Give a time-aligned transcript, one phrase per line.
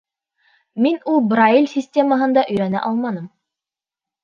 [0.85, 3.31] Мин ул Брайль системаһында өйрәнә алманым.